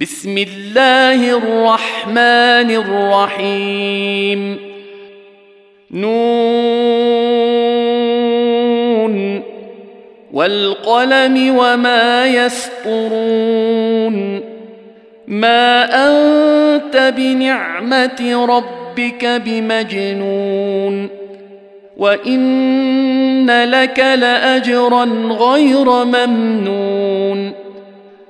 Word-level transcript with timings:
بسم 0.00 0.38
الله 0.38 1.36
الرحمن 1.36 2.70
الرحيم. 2.70 4.56
نون. 5.90 6.14
والقلم 10.32 11.58
وما 11.58 12.26
يسطرون. 12.26 14.40
ما 15.28 15.84
أنت 15.84 17.12
بنعمة 17.16 18.46
ربك 18.48 19.42
بمجنون. 19.46 21.08
وإن 21.96 23.64
لك 23.64 23.98
لأجرا 23.98 25.04
غير 25.40 26.04
ممنون. 26.04 27.63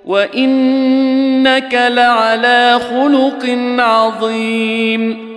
وانك 0.05 1.75
لعلى 1.75 2.81
خلق 2.91 3.47
عظيم 3.79 5.35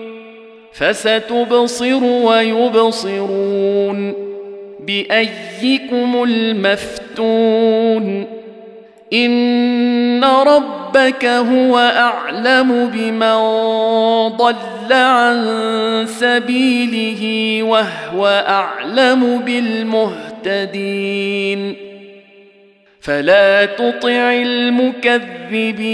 فستبصر 0.74 2.04
ويبصرون 2.04 4.14
بايكم 4.80 6.24
المفتون 6.24 8.26
ان 9.14 10.24
ربك 10.24 11.26
هو 11.26 11.78
اعلم 11.78 12.90
بمن 12.94 13.38
ضل 14.38 14.94
عن 14.94 15.46
سبيله 16.08 17.64
وهو 17.64 18.28
اعلم 18.28 19.38
بالمهتدين 19.38 21.08
فلا 23.08 23.66
تطع 23.66 24.34
المكذبين. 24.34 25.88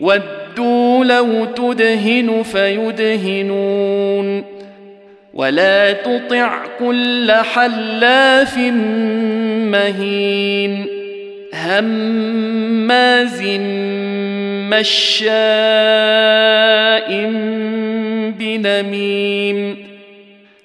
ودوا 0.00 1.04
لو 1.04 1.44
تدهن 1.44 2.42
فيدهنون. 2.42 4.44
ولا 5.34 5.92
تطع 5.92 6.58
كل 6.78 7.32
حلاف 7.32 8.58
مهين. 9.72 10.86
هماز 11.54 13.42
مشاء 14.72 15.28
بنميم. 18.38 19.76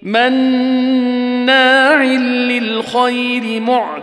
مناع 0.02 2.04
للخير 2.04 3.62
معتد. 3.62 4.03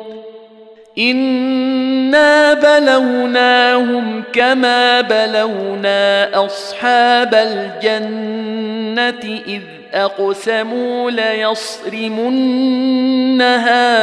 انا 1.09 2.53
بلوناهم 2.53 4.23
كما 4.33 5.01
بلونا 5.01 6.45
اصحاب 6.45 7.35
الجنه 7.35 8.61
اذ 9.47 9.61
اقسموا 9.93 11.11
ليصرمنها 11.11 12.51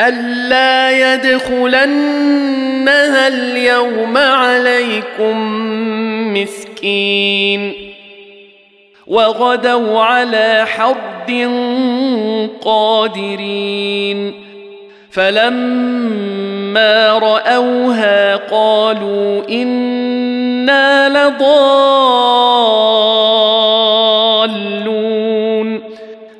ألا 0.00 1.14
يدخلنها 1.14 3.28
اليوم 3.28 4.16
عليكم 4.16 5.36
مسكين 6.34 7.74
وغدوا 9.06 10.00
على 10.00 10.64
حرد 10.66 11.30
قادرين 12.60 14.34
فلما 15.10 17.18
رأوها 17.18 18.36
قالوا 18.36 19.48
إنا 19.48 21.08
لضالون 21.08 21.48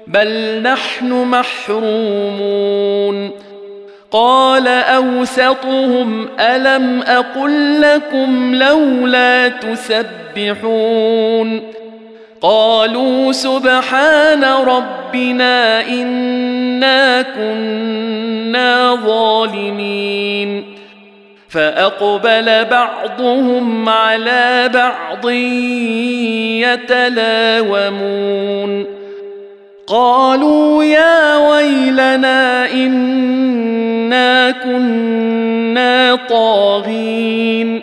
بل 0.06 0.62
نحن 0.62 1.12
محرومون 1.12 2.68
قال 4.10 4.68
أوسطهم 4.68 6.28
ألم 6.40 7.02
أقل 7.02 7.80
لكم 7.80 8.54
لولا 8.54 9.48
تسبحون 9.48 10.98
قالوا 12.40 13.32
سبحان 13.32 14.44
ربنا 14.44 15.86
إنا 15.88 17.22
كنا 17.22 18.94
ظالمين 18.94 20.64
فأقبل 21.48 22.64
بعضهم 22.64 23.88
على 23.88 24.70
بعض 24.74 25.30
يتلاومون 27.68 28.97
قالوا 29.88 30.84
يا 30.84 31.36
ويلنا 31.36 32.70
إنا 32.72 34.50
كنا 34.50 36.18
طاغين. 36.28 37.82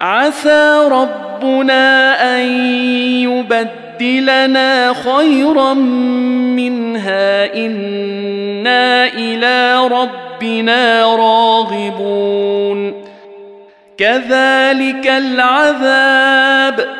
عسى 0.00 0.88
ربنا 0.90 2.14
أن 2.36 2.42
يبدلنا 4.00 4.92
خيرا 4.92 5.74
منها. 6.54 7.54
إنا 7.54 9.06
إلى 9.06 9.88
ربنا 9.88 11.02
راغبون. 11.16 13.04
كذلك 13.98 15.06
العذاب 15.06 16.99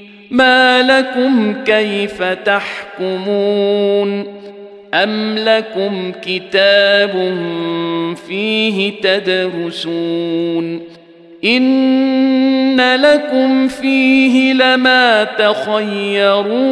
ما 0.31 0.81
لكم 0.81 1.63
كيف 1.63 2.23
تحكمون 2.23 4.25
أم 4.93 5.35
لكم 5.37 6.11
كتاب 6.21 7.35
فيه 8.27 8.91
تدرسون 9.01 10.81
إن 11.45 12.95
لكم 12.95 13.67
فيه 13.67 14.53
لما 14.53 15.23
تخيرون 15.23 16.71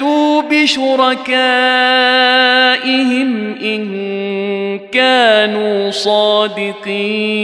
فلياتوا 0.00 0.42
بشركائهم 0.42 1.28
إن 3.62 4.78
كانوا 4.78 5.90
صادقين. 5.90 7.40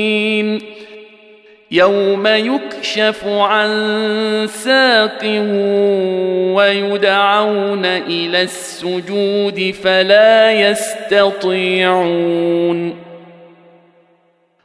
يوم 1.70 2.26
يكشف 2.26 3.26
عن 3.26 3.68
ساق 4.52 5.22
ويدعون 6.56 7.84
إلى 7.84 8.42
السجود 8.42 9.74
فلا 9.82 10.52
يستطيعون. 10.52 11.86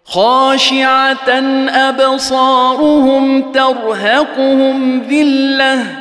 خاشعة 0.06 1.30
أبصارهم 1.70 3.52
ترهقهم 3.52 5.02
ذلة 5.10 6.01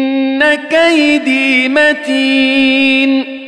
كيدي 0.55 1.69
متين 1.69 3.41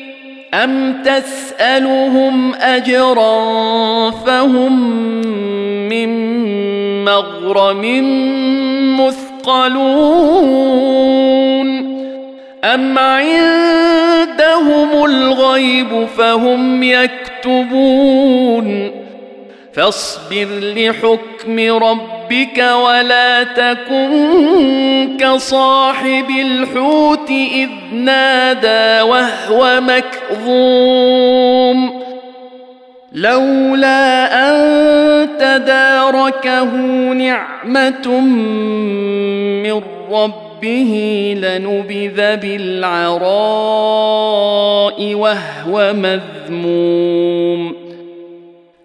أم 0.54 1.04
تسألهم 1.04 2.54
أجرا 2.54 4.12
فهم 4.12 4.82
من 5.90 6.10
مغرم 7.06 7.84
مثقلون 9.00 10.74
أم 12.64 13.00
عندهم 13.00 15.06
الغيب 15.06 16.08
فهم 16.18 16.84
يكتبون 16.84 18.92
فاصبر 19.74 20.48
لحكم 20.76 21.60
ربك 22.24 22.58
ولا 22.58 23.44
تكن 23.44 25.18
كصاحب 25.20 26.30
الحوت 26.30 27.30
إذ 27.30 27.70
نادى 27.94 29.02
وهو 29.02 29.82
مكظوم. 29.82 30.84
لولا 33.14 34.26
أن 34.50 35.28
تداركه 35.40 36.72
نعمة 37.14 38.20
من 39.64 39.82
ربه 40.12 40.94
لنبذ 41.38 42.36
بالعراء 42.36 43.24
وهو 45.14 45.94
مذموم. 45.94 47.33